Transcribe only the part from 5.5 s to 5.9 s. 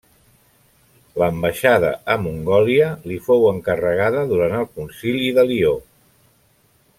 Lió.